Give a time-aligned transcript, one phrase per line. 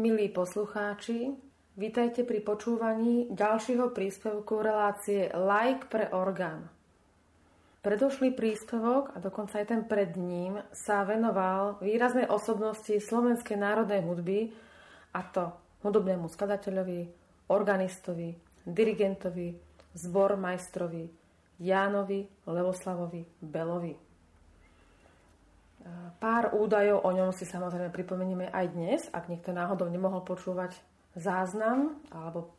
[0.00, 1.36] Milí poslucháči,
[1.76, 6.72] vítajte pri počúvaní ďalšieho príspevku relácie Like pre orgán.
[7.84, 14.48] Predošlý príspevok, a dokonca aj ten pred ním, sa venoval výraznej osobnosti slovenskej národnej hudby,
[15.12, 15.52] a to
[15.84, 17.00] hudobnému skladateľovi,
[17.52, 18.32] organistovi,
[18.64, 19.52] dirigentovi,
[20.00, 21.04] zbormajstrovi
[21.60, 24.09] Jánovi Levoslavovi Belovi.
[26.20, 30.76] Pár údajov o ňom si samozrejme pripomenieme aj dnes, ak niekto náhodou nemohol počúvať
[31.16, 32.52] záznam alebo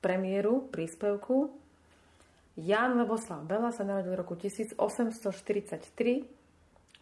[0.00, 1.52] premiéru, príspevku.
[2.56, 5.92] Jan Leboslav Bela sa narodil v roku 1843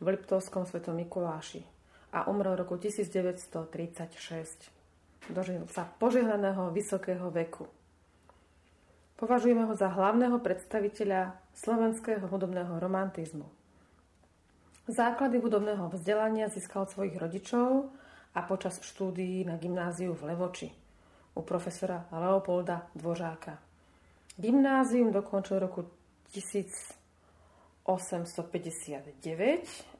[0.02, 1.62] v Liptovskom svetom Mikuláši
[2.10, 3.70] a umrel v roku 1936.
[5.30, 7.70] Dožil sa požehnaného vysokého veku.
[9.14, 13.46] Považujeme ho za hlavného predstaviteľa slovenského hudobného romantizmu.
[14.84, 17.88] Základy hudobného vzdelania získal od svojich rodičov
[18.36, 20.68] a počas štúdií na gymnáziu v Levoči
[21.32, 23.56] u profesora Leopolda Dvožáka.
[24.36, 25.88] Gymnázium dokončil roku
[26.36, 27.88] 1859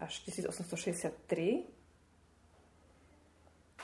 [0.04, 1.64] až 1863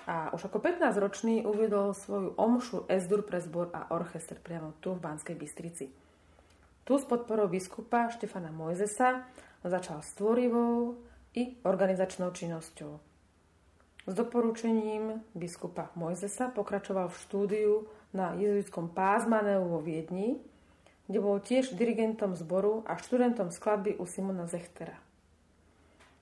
[0.04, 5.00] a už ako 15-ročný uviedol svoju omšu Esdur pre zbor a orchester priamo tu v
[5.00, 5.88] Banskej Bystrici.
[6.84, 9.24] Tu s podporou biskupa Štefana Mojzesa
[9.64, 10.96] začal s tvorivou
[11.36, 13.00] i organizačnou činnosťou.
[14.06, 17.72] S doporučením biskupa Mojzesa pokračoval v štúdiu
[18.16, 20.40] na jezuitskom Pázmaneu vo Viedni,
[21.06, 24.96] kde bol tiež dirigentom zboru a študentom skladby u Simona Zechtera.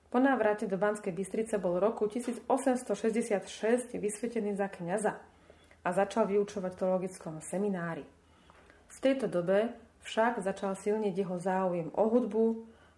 [0.09, 5.13] Po návrate do Banskej Bystrice bol roku 1866 vysvetený za kňaza
[5.85, 8.05] a začal vyučovať v teologickom seminári.
[8.89, 9.69] V tejto dobe
[10.01, 12.45] však začal silniť jeho záujem o hudbu,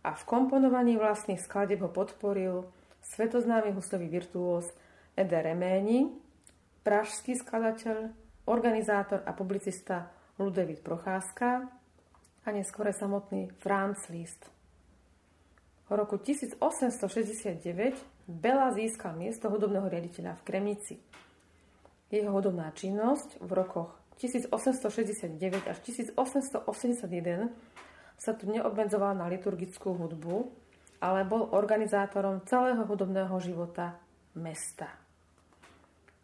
[0.02, 2.66] a v komponovaní vlastných skladeb ho podporil
[3.13, 4.69] svetoznámy hustový virtuós
[5.13, 6.09] Ede Reméni,
[6.81, 8.09] pražský skladateľ,
[8.49, 10.09] organizátor a publicista
[10.41, 11.69] Ludovít Procházka
[12.41, 14.49] a neskôr samotný Franz Liszt.
[15.85, 17.62] V roku 1869
[18.31, 20.95] Bela získal miesto hudobného riaditeľa v Kremnici.
[22.07, 27.51] Jeho hudobná činnosť v rokoch 1869 až 1881
[28.21, 30.53] sa tu neobmedzoval na liturgickú hudbu,
[31.01, 33.97] ale bol organizátorom celého hudobného života
[34.37, 34.85] mesta.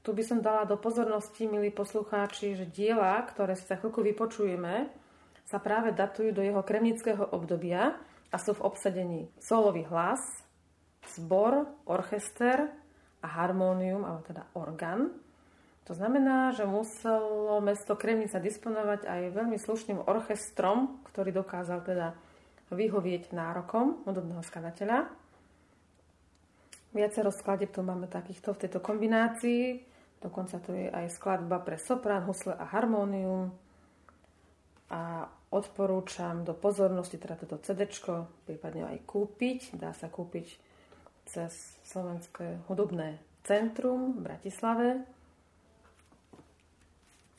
[0.06, 4.88] Tu by som dala do pozornosti, milí poslucháči, že diela, ktoré sa chvíľku vypočujeme,
[5.50, 7.98] sa práve datujú do jeho kremnického obdobia
[8.30, 10.22] a sú v obsadení solový hlas,
[11.18, 12.70] zbor, orchester
[13.26, 15.18] a harmónium, alebo teda orgán,
[15.88, 22.12] to znamená, že muselo mesto Kremnica disponovať aj veľmi slušným orchestrom, ktorý dokázal teda
[22.76, 25.08] vyhovieť nárokom hudobného skladateľa.
[26.92, 29.80] Viacero skladeb tu máme takýchto v tejto kombinácii.
[30.20, 33.56] Dokonca tu je aj skladba pre soprán, husle a harmónium.
[34.92, 35.24] A
[35.56, 37.88] odporúčam do pozornosti teda toto CD,
[38.44, 39.80] prípadne aj kúpiť.
[39.80, 40.48] Dá sa kúpiť
[41.24, 45.16] cez Slovenské hudobné centrum v Bratislave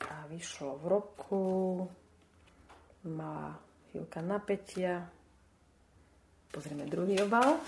[0.07, 1.47] a vyšlo v roku,
[3.07, 3.55] má
[3.91, 5.03] chvíľka napätia.
[6.49, 7.59] Pozrieme druhý obal.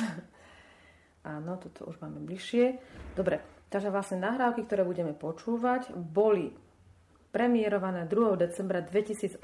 [1.35, 2.81] Áno, toto už máme bližšie.
[3.13, 6.49] Dobre, takže vlastne nahrávky, ktoré budeme počúvať, boli
[7.29, 8.41] premiérované 2.
[8.41, 9.43] decembra 2008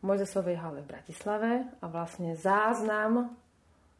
[0.00, 3.30] v Mojzesovej hale v Bratislave a vlastne záznam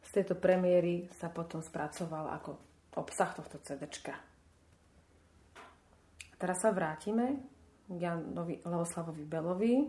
[0.01, 2.57] z tejto premiéry sa potom spracoval ako
[2.97, 4.30] obsah tohto CDčka.
[6.41, 7.37] Teraz sa vrátime
[7.85, 9.85] k Janovi Leoslavovi Belovi.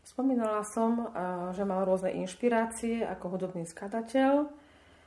[0.00, 1.12] Spomínala som,
[1.52, 4.48] že mal rôzne inšpirácie ako hudobný skladateľ.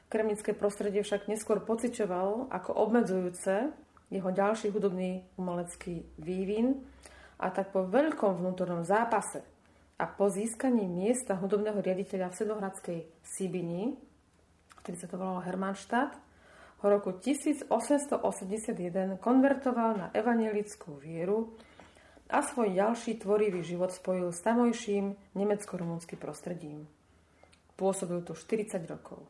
[0.06, 3.74] Kremnické prostredie však neskôr pociťoval ako obmedzujúce
[4.14, 6.78] jeho ďalší hudobný umelecký vývin
[7.42, 9.42] a tak po veľkom vnútornom zápase
[9.98, 13.98] a po získaní miesta hudobného riaditeľa v Sedlohradskej Sibini,
[14.86, 16.29] ktorý sa to volalo Hermannstadt,
[16.80, 21.52] v roku 1881 konvertoval na evangelickú vieru
[22.32, 26.88] a svoj ďalší tvorivý život spojil s tamojším nemecko-rumunským prostredím.
[27.76, 29.28] Pôsobil tu 40 rokov.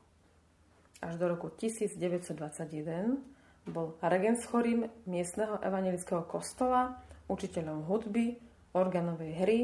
[1.01, 3.17] Až do roku 1921
[3.65, 6.99] bol regenschorím miestneho evangelického kostola,
[7.31, 8.35] učiteľom hudby,
[8.75, 9.59] organovej hry,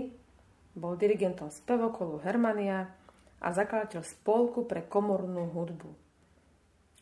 [0.74, 2.88] bol dirigentom spevokolu Hermania
[3.44, 6.05] a zakladateľ spolku pre komornú hudbu.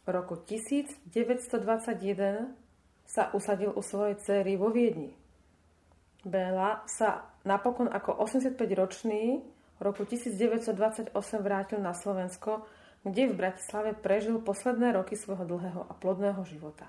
[0.04, 1.08] V roku 1921
[3.08, 5.16] sa usadil u svojej céry vo Viedni.
[6.24, 9.44] Béla sa napokon ako 85-ročný
[9.78, 11.12] v roku 1928
[11.44, 12.64] vrátil na Slovensko,
[13.04, 16.88] kde v Bratislave prežil posledné roky svojho dlhého a plodného života.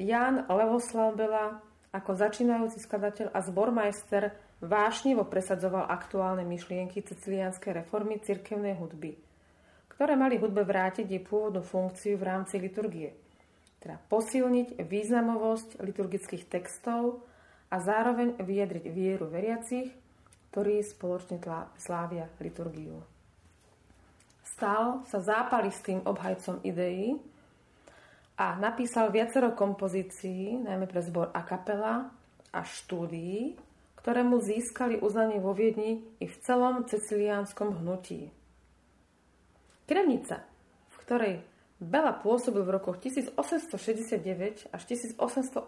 [0.00, 1.60] Jan Levoslav Bela
[1.92, 4.32] ako začínajúci skladateľ a zbormajster
[4.64, 9.20] vášnivo presadzoval aktuálne myšlienky cecilianskej reformy cirkevnej hudby,
[10.02, 13.14] ktoré mali hudbe vrátiť jej pôvodnú funkciu v rámci liturgie,
[13.78, 17.22] teda posilniť významovosť liturgických textov
[17.70, 19.94] a zároveň vyjadriť vieru veriacich,
[20.50, 21.38] ktorí spoločne
[21.78, 22.98] slávia liturgiu.
[24.42, 27.14] Stal sa zápalistým obhajcom ideí
[28.42, 32.10] a napísal viacero kompozícií, najmä pre zbor a kapela
[32.50, 33.54] a štúdií,
[34.02, 38.41] ktoré mu získali uznanie vo Viedni i v celom ceciliánskom hnutí.
[39.86, 40.46] Kremnica,
[40.92, 41.36] v ktorej
[41.82, 45.66] Bela pôsobil v rokoch 1869 až 1881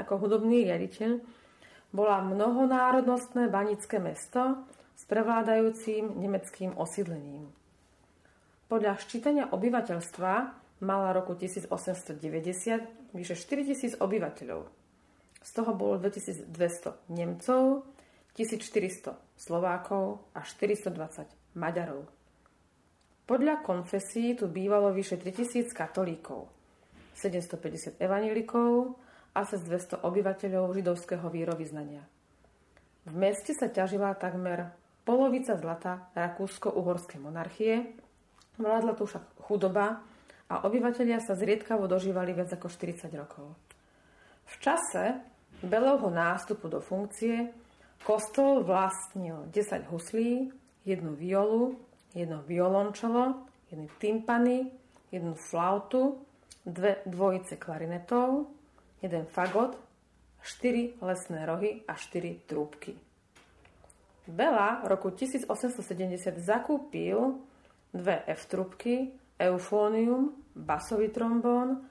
[0.00, 1.20] ako hudobný riaditeľ,
[1.92, 4.64] bola mnohonárodnostné banické mesto
[4.96, 7.52] s prevládajúcim nemeckým osídlením.
[8.72, 10.32] Podľa ščítania obyvateľstva
[10.80, 14.64] mala roku 1890 vyše 4000 obyvateľov.
[15.44, 16.48] Z toho bolo 2200
[17.12, 17.84] Nemcov,
[18.32, 22.17] 1400 Slovákov a 420 Maďarov.
[23.28, 26.48] Podľa konfesí tu bývalo vyše 3000 katolíkov,
[27.12, 28.96] 750 evanilikov
[29.36, 32.00] a cez 200 obyvateľov židovského výrovyznania.
[33.04, 34.72] V meste sa ťažila takmer
[35.04, 37.92] polovica zlata rakúsko-uhorskej monarchie,
[38.56, 40.00] vládla tu však chudoba
[40.48, 43.52] a obyvateľia sa zriedkavo dožívali viac ako 40 rokov.
[44.48, 45.20] V čase
[45.60, 47.52] Belovho nástupu do funkcie
[48.06, 50.48] kostol vlastnil 10 huslí,
[50.88, 51.76] jednu violu,
[52.14, 54.70] jedno violončelo, jedny tympany,
[55.12, 56.24] jednu flautu,
[56.64, 58.46] dve dvojice klarinetov,
[59.02, 59.76] jeden fagot,
[60.42, 62.96] štyri lesné rohy a štyri trúbky.
[64.28, 67.40] Bela roku 1870 zakúpil
[67.92, 71.88] dve F trúbky, eufónium, basový trombón,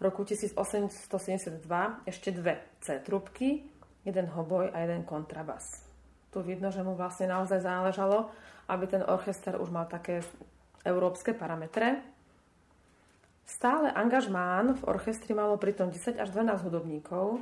[0.00, 3.62] roku 1872 ešte dve C trubky,
[4.04, 5.87] jeden hoboj a jeden kontrabas.
[6.28, 8.28] Tu vidno, že mu vlastne naozaj záležalo,
[8.68, 10.20] aby ten orchester už mal také
[10.84, 12.04] európske parametre.
[13.48, 17.40] Stále angažmán v orchestri malo pritom 10 až 12 hudobníkov.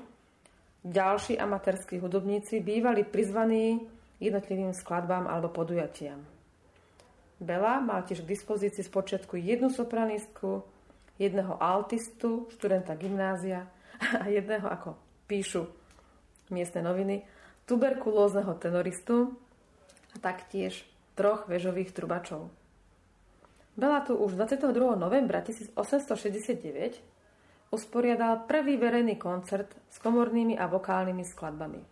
[0.87, 3.83] Ďalší amatérskí hudobníci bývali prizvaní
[4.23, 6.23] jednotlivým skladbám alebo podujatiam.
[7.43, 10.65] Bela mal tiež k dispozícii z počiatku jednu sopranistku,
[11.19, 13.67] jedného altistu, študenta gymnázia
[14.23, 14.97] a jedného, ako
[15.29, 15.69] píšu
[16.49, 17.27] miestne noviny,
[17.67, 19.35] tuberkulózneho tenoristu
[20.15, 20.87] a taktiež
[21.19, 22.49] troch väžových trubačov.
[23.77, 24.97] Bela tu už 22.
[24.97, 27.03] novembra 1869
[27.75, 31.83] usporiadal prvý verejný koncert s komornými a vokálnymi skladbami.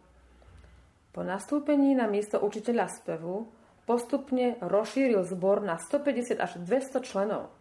[1.12, 3.50] Po nastúpení na miesto učiteľa spevu
[3.84, 7.50] postupne rozšíril zbor na 150 až 200 členov–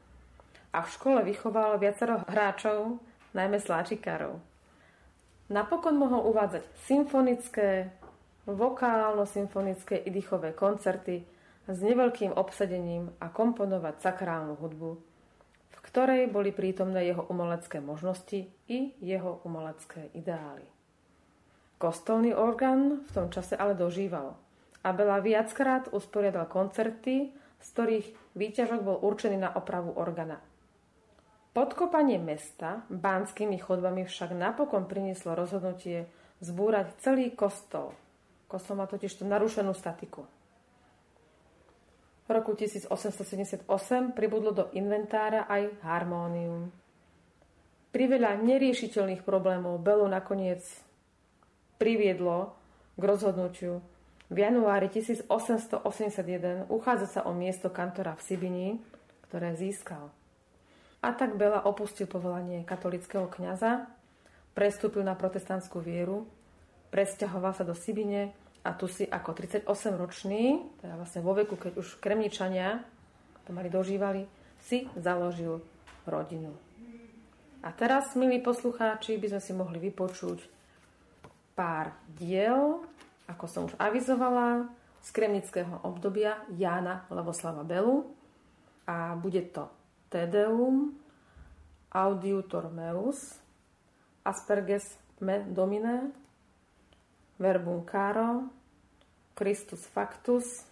[0.73, 2.97] a v škole vychoval viacero hráčov,
[3.37, 4.41] najmä sláčikárov.
[5.53, 7.93] Napokon mohol uvádzať symfonické,
[8.45, 11.23] vokálno-symfonické i dýchové koncerty
[11.67, 14.91] s neveľkým obsadením a komponovať sakrálnu hudbu,
[15.71, 20.67] v ktorej boli prítomné jeho umelecké možnosti i jeho umelecké ideály.
[21.79, 24.35] Kostolný orgán v tom čase ale dožíval
[24.83, 27.31] a Bela viackrát usporiadal koncerty,
[27.63, 30.39] z ktorých výťažok bol určený na opravu organa–
[31.53, 36.09] Podkopanie mesta bánskymi chodbami však napokon prinieslo rozhodnutie
[36.41, 37.93] zbúrať celý kostol.
[38.53, 40.29] Kostol má totiž tú narušenú statiku.
[42.23, 43.65] V roku 1878
[44.13, 46.69] pribudlo do inventára aj harmónium.
[47.89, 50.61] Pri veľa neriešiteľných problémov Belu nakoniec
[51.81, 52.53] priviedlo
[52.93, 53.81] k rozhodnutiu
[54.29, 58.67] v januári 1881 uchádza sa o miesto kantora v Sibini,
[59.29, 60.13] ktoré získal.
[61.01, 63.89] A tak Bela opustil povolanie katolického kňaza,
[64.53, 66.29] prestúpil na protestantskú vieru,
[66.93, 70.43] presťahoval sa do Sibine a tu si ako 38-ročný,
[70.79, 72.79] teda vlastne vo veku, keď už kremničania
[73.43, 74.23] to mali dožívali,
[74.63, 75.59] si založil
[76.07, 76.55] rodinu.
[77.63, 80.39] A teraz, milí poslucháči, by sme si mohli vypočuť
[81.55, 82.83] pár diel,
[83.27, 84.67] ako som už avizovala,
[85.03, 88.07] z kremnického obdobia Jána Levoslava Belu.
[88.87, 89.67] A bude to
[90.07, 90.95] Tedeum,
[91.91, 93.39] Audiutor meus,
[94.23, 96.15] Asperges me domine,
[97.41, 98.49] Verbum caro,
[99.33, 100.65] Christus factus,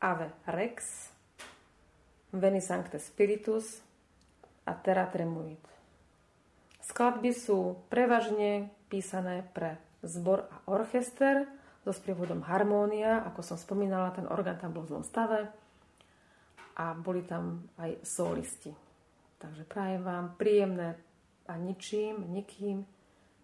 [0.00, 1.12] Ave rex,
[2.32, 3.84] Veni sancte spiritus
[4.64, 5.60] a Terra tremuit.
[6.80, 11.44] Skladby sú prevažne písané pre zbor a orchester
[11.84, 13.20] so sprievodom harmónia.
[13.28, 15.44] Ako som spomínala, ten orgán tam bol v zlom stave
[16.80, 18.72] a boli tam aj solisti.
[19.36, 20.96] Takže prajem vám príjemné
[21.44, 22.88] a ničím, nikým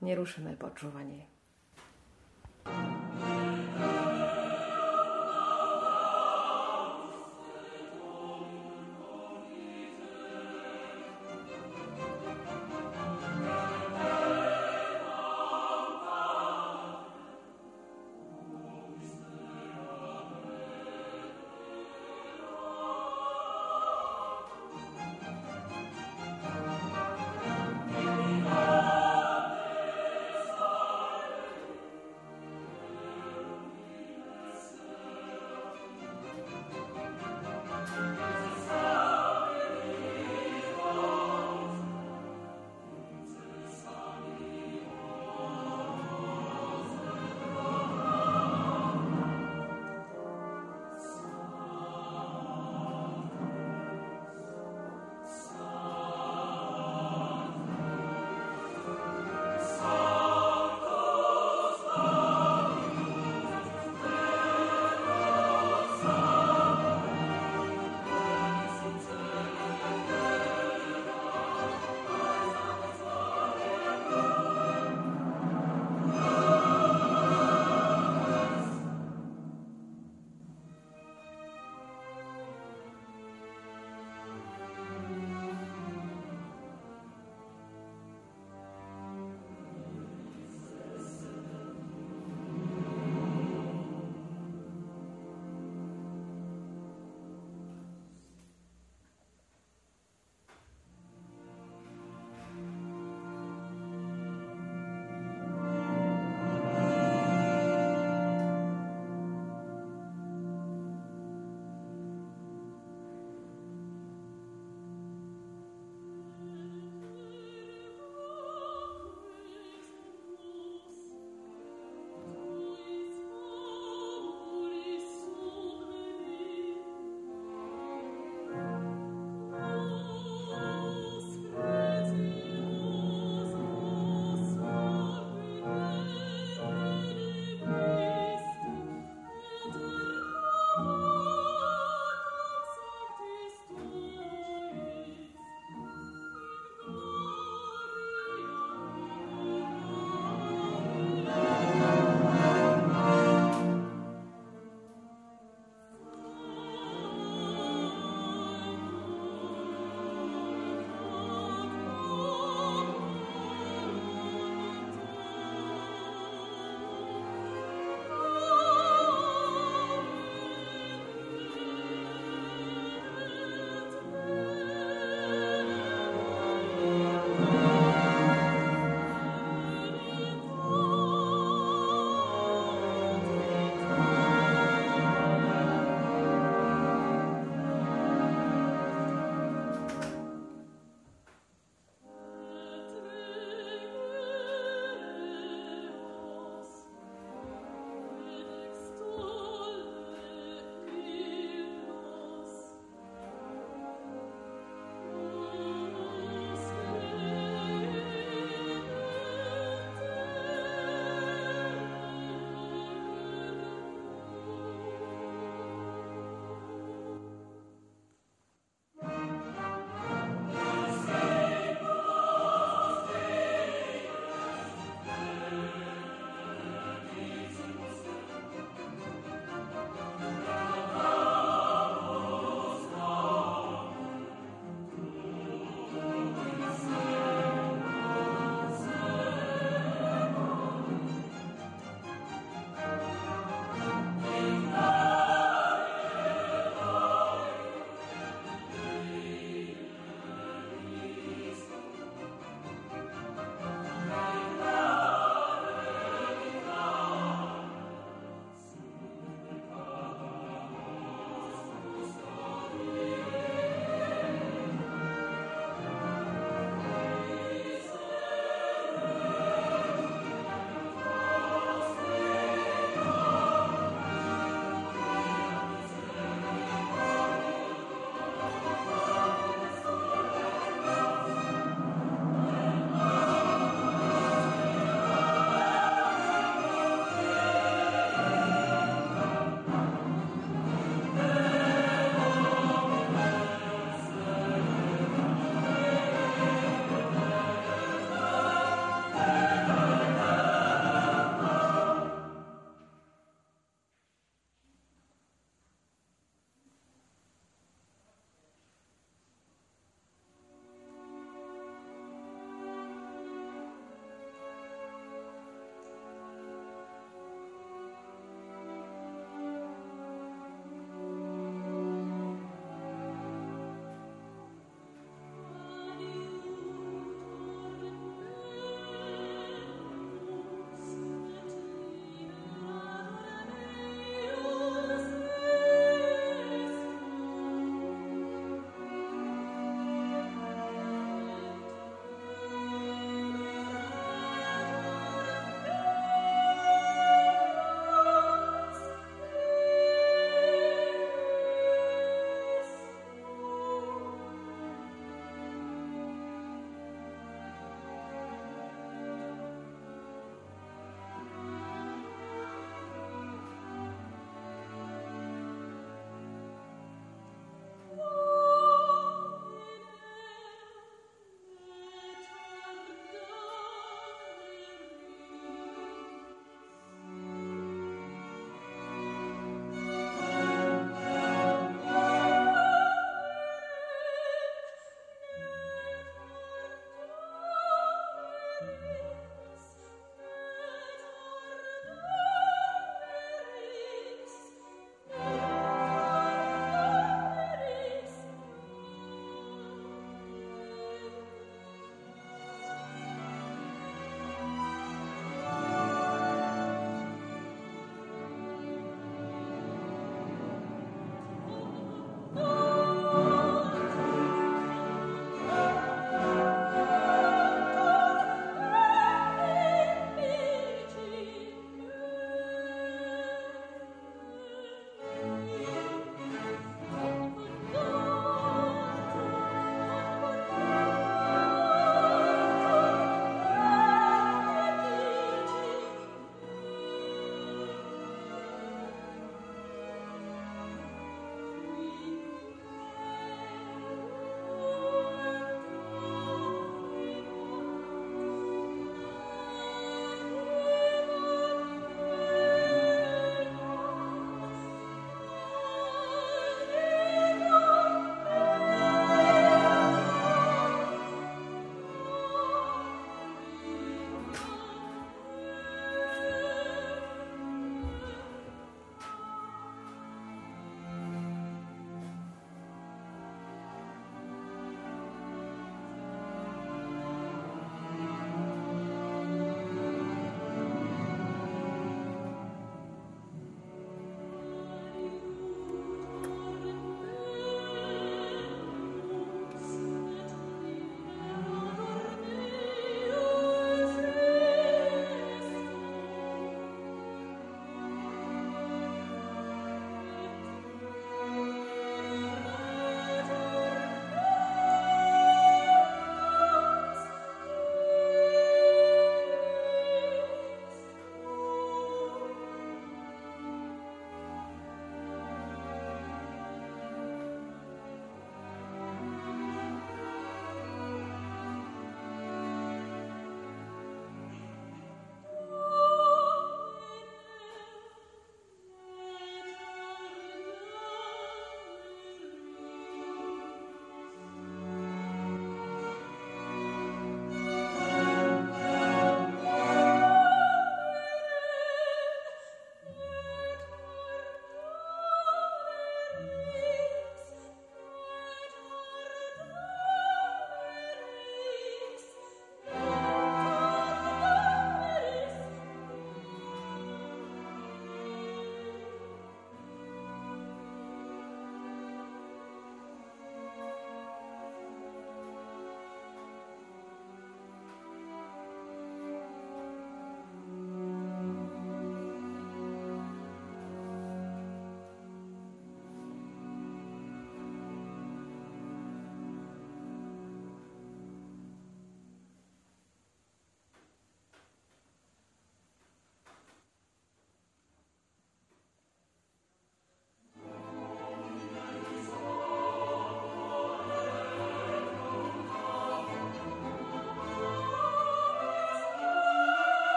[0.00, 1.37] nerušené počúvanie.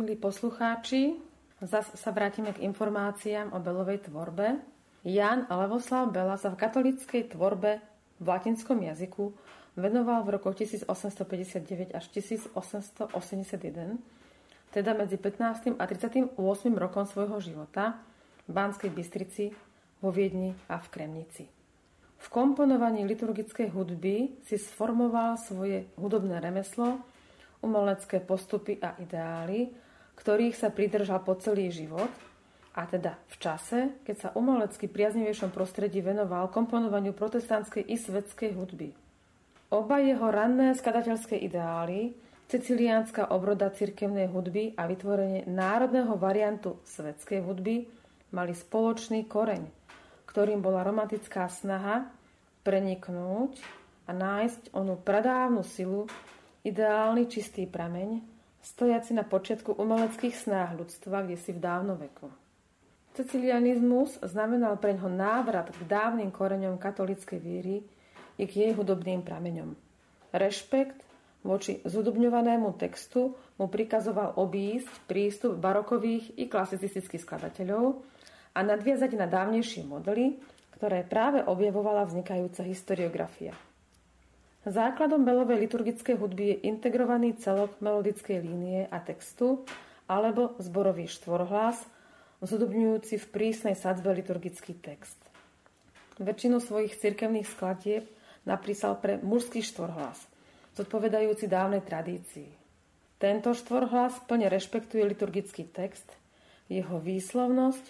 [0.00, 1.20] Milí poslucháči,
[1.60, 4.56] zase sa vrátime k informáciám o Belovej tvorbe.
[5.04, 7.84] Jan Levoslav Bela sa v katolíckej tvorbe
[8.16, 9.28] v latinskom jazyku
[9.76, 13.12] venoval v roku 1859 až 1881,
[14.72, 15.76] teda medzi 15.
[15.76, 16.32] a 38.
[16.80, 18.00] rokom svojho života
[18.48, 19.52] v Banskej Bystrici,
[20.00, 21.44] vo Viedni a v Kremnici.
[22.16, 27.04] V komponovaní liturgickej hudby si sformoval svoje hudobné remeslo
[27.60, 29.89] umelecké postupy a ideály,
[30.20, 32.12] ktorých sa pridržal po celý život,
[32.76, 38.94] a teda v čase, keď sa umelecky priaznivejšom prostredí venoval komponovaniu protestantskej i svetskej hudby.
[39.74, 42.14] Oba jeho ranné skladateľské ideály,
[42.46, 47.86] ceciliánska obroda cirkevnej hudby a vytvorenie národného variantu svetskej hudby
[48.30, 49.66] mali spoločný koreň,
[50.30, 52.06] ktorým bola romantická snaha
[52.62, 53.58] preniknúť
[54.06, 56.06] a nájsť onú pradávnu silu,
[56.62, 62.28] ideálny čistý prameň, stojaci na počiatku umeleckých snách ľudstva, kde si v dávnoveku.
[63.16, 67.82] Cecilianizmus znamenal pre ňoho návrat k dávnym koreňom katolíckej víry
[68.38, 69.74] i k jej hudobným prameňom.
[70.30, 71.02] Rešpekt
[71.42, 77.98] voči zudobňovanému textu mu prikazoval obísť prístup barokových i klasicistických skladateľov
[78.54, 80.38] a nadviazať na dávnejšie modely,
[80.78, 83.52] ktoré práve objavovala vznikajúca historiografia.
[84.60, 89.64] Základom belovej liturgickej hudby je integrovaný celok melodickej línie a textu
[90.04, 91.80] alebo zborový štvorhlas,
[92.44, 95.16] zhudobňujúci v prísnej sadzbe liturgický text.
[96.20, 98.04] Väčšinu svojich cirkevných skladieb
[98.44, 100.20] napísal pre mužský štvorhlas,
[100.76, 102.52] zodpovedajúci dávnej tradícii.
[103.16, 106.04] Tento štvorhlas plne rešpektuje liturgický text,
[106.68, 107.84] jeho výslovnosť,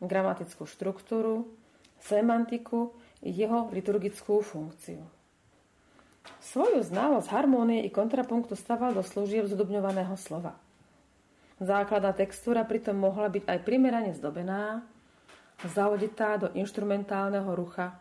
[0.00, 1.44] gramatickú štruktúru,
[2.00, 5.15] semantiku i jeho liturgickú funkciu.
[6.40, 10.54] Svoju znalosť harmónie i kontrapunktu staval do služieb zdobňovaného slova.
[11.56, 14.84] Základná textúra pritom mohla byť aj primerane zdobená,
[15.64, 17.96] zahoditá do inštrumentálneho rucha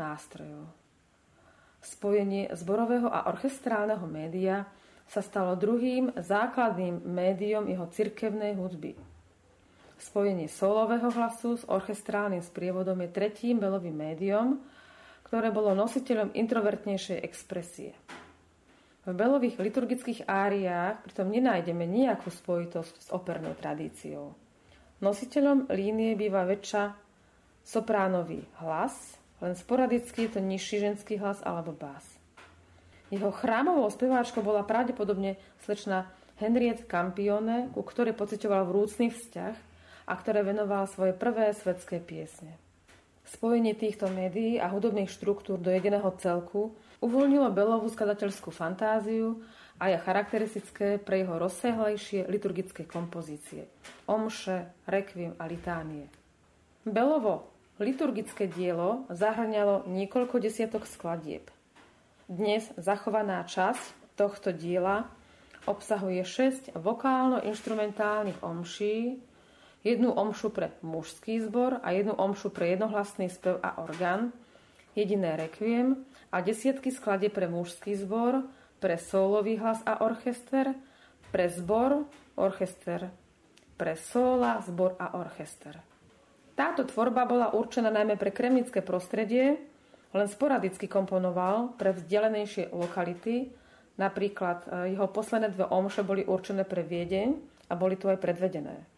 [0.00, 0.64] nástrojov.
[1.84, 4.64] Spojenie zborového a orchestrálneho média
[5.06, 8.98] sa stalo druhým základným médiom jeho cirkevnej hudby.
[9.96, 14.60] Spojenie solového hlasu s orchestrálnym sprievodom je tretím belovým médiom,
[15.26, 17.98] ktoré bolo nositeľom introvertnejšej expresie.
[19.06, 24.38] V belových liturgických áriách pritom nenájdeme nejakú spojitosť s opernou tradíciou.
[25.02, 26.94] Nositeľom línie býva väčša
[27.66, 32.06] sopránový hlas, len sporadicky je to nižší ženský hlas alebo bás.
[33.10, 39.54] Jeho chrámovou speváčkou bola pravdepodobne slečna Henriette Campione, ku ktorej pocitoval vrúcný vzťah
[40.06, 42.58] a ktoré venoval svoje prvé svetské piesne.
[43.26, 49.42] Spojenie týchto médií a hudobných štruktúr do jediného celku uvoľnilo Belovú skladateľskú fantáziu
[49.82, 53.66] a je charakteristické pre jeho rozsiahlejšie liturgické kompozície
[54.06, 56.06] omše, rekviem a litánie.
[56.86, 57.50] Belovo
[57.82, 61.50] liturgické dielo zahrňalo niekoľko desiatok skladieb.
[62.30, 65.10] Dnes zachovaná časť tohto diela
[65.66, 69.18] obsahuje 6 vokálno-instrumentálnych omší,
[69.86, 74.34] jednu omšu pre mužský zbor a jednu omšu pre jednohlasný spev a orgán,
[74.98, 76.02] jediné rekviem
[76.34, 78.50] a desiatky skladie pre mužský zbor,
[78.82, 80.74] pre solový hlas a orchester,
[81.30, 82.02] pre zbor,
[82.34, 83.14] orchester,
[83.78, 85.78] pre sola, zbor a orchester.
[86.56, 89.60] Táto tvorba bola určená najmä pre kremnické prostredie,
[90.16, 93.52] len sporadicky komponoval pre vzdialenejšie lokality,
[94.00, 97.36] napríklad e, jeho posledné dve omše boli určené pre Viedeň
[97.68, 98.95] a boli tu aj predvedené.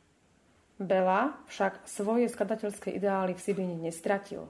[0.79, 4.47] Bela však svoje skladateľské ideály v Sibini nestratil.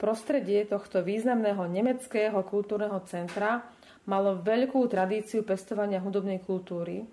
[0.00, 3.68] Prostredie tohto významného nemeckého kultúrneho centra
[4.08, 7.04] malo veľkú tradíciu pestovania hudobnej kultúry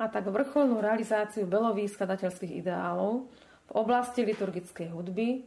[0.00, 3.28] a tak vrcholnú realizáciu belových skladateľských ideálov
[3.68, 5.44] v oblasti liturgickej hudby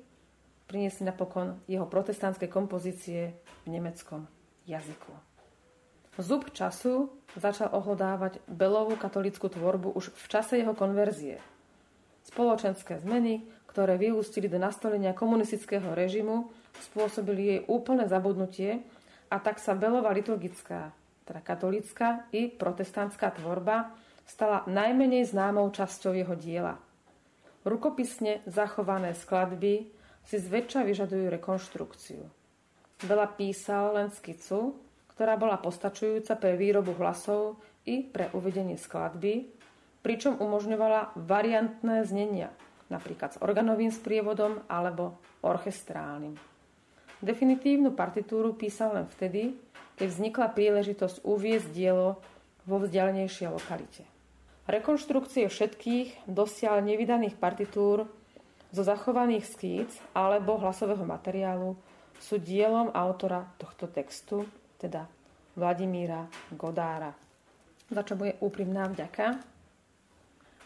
[0.70, 3.34] priniesli napokon jeho protestantské kompozície
[3.66, 4.30] v nemeckom
[4.70, 5.14] jazyku.
[6.22, 11.42] Zub času začal ohlodávať belovú katolickú tvorbu už v čase jeho konverzie–
[12.26, 16.50] Spoločenské zmeny, ktoré vyústili do nastolenia komunistického režimu,
[16.90, 18.82] spôsobili jej úplné zabudnutie
[19.30, 20.90] a tak sa Belová liturgická,
[21.30, 23.94] teda katolická i protestantská tvorba
[24.26, 26.82] stala najmenej známou časťou jeho diela.
[27.62, 29.90] Rukopisne zachované skladby
[30.26, 32.22] si zväčša vyžadujú rekonštrukciu.
[33.06, 34.82] Bela písal len skicu,
[35.14, 39.55] ktorá bola postačujúca pre výrobu hlasov i pre uvedenie skladby,
[40.06, 42.54] pričom umožňovala variantné znenia,
[42.94, 46.38] napríklad s organovým sprievodom alebo orchestrálnym.
[47.26, 49.58] Definitívnu partitúru písal len vtedy,
[49.98, 52.22] keď vznikla príležitosť uviezť dielo
[52.70, 54.06] vo vzdialenejšej lokalite.
[54.70, 58.06] Rekonštrukcie všetkých dosiaľ nevydaných partitúr
[58.70, 61.74] zo zachovaných skýc alebo hlasového materiálu
[62.22, 64.46] sú dielom autora tohto textu,
[64.78, 65.10] teda
[65.58, 67.10] Vladimíra Godára.
[67.90, 69.55] Za čo bude úprimná vďaka.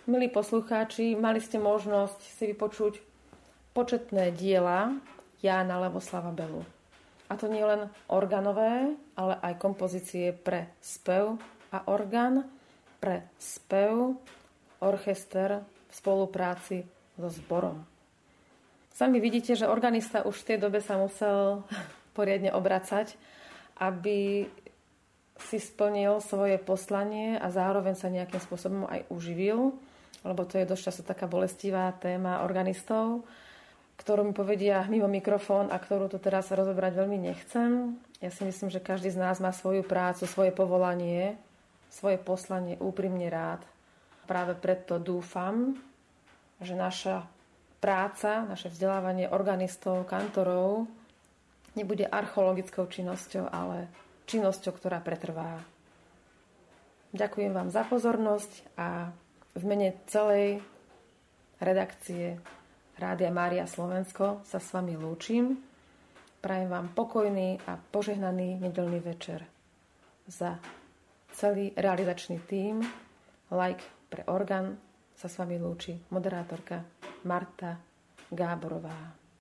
[0.10, 2.98] Milí poslucháči, mali ste možnosť si vypočuť
[3.78, 4.98] početné diela
[5.38, 6.66] Jána Levoslava Belu.
[7.30, 11.38] A to nie len organové, ale aj kompozície pre spev
[11.70, 12.42] a orgán,
[12.98, 14.18] pre spev,
[14.82, 16.82] orchester v spolupráci
[17.14, 17.78] so zborom.
[18.90, 21.62] Sami vidíte, že organista už v tej dobe sa musel
[22.18, 23.14] poriadne obracať,
[23.78, 24.50] aby
[25.38, 29.78] si splnil svoje poslanie a zároveň sa nejakým spôsobom aj uživil,
[30.24, 33.24] lebo to je dosť často taká bolestivá téma organistov,
[34.00, 38.00] ktorú mi povedia mimo mikrofón a ktorú tu teraz rozobrať veľmi nechcem.
[38.24, 41.40] Ja si myslím, že každý z nás má svoju prácu, svoje povolanie
[41.90, 43.66] svoje poslanie úprimne rád.
[44.30, 45.74] Práve preto dúfam,
[46.62, 47.26] že naša
[47.82, 50.86] práca, naše vzdelávanie organistov, kantorov
[51.74, 53.90] nebude archeologickou činnosťou, ale
[54.30, 55.66] činnosťou, ktorá pretrvá.
[57.10, 59.10] Ďakujem vám za pozornosť a
[59.56, 60.62] v mene celej
[61.62, 62.38] redakcie
[63.00, 65.56] Rádia Mária Slovensko sa s vami lúčim.
[66.40, 69.44] Prajem vám pokojný a požehnaný nedelný večer
[70.28, 70.60] za
[71.36, 72.84] celý realizačný tím
[73.50, 74.78] Like pre orgán
[75.18, 76.86] sa s vami lúči moderátorka
[77.28, 77.76] Marta
[78.32, 79.19] Gáborová.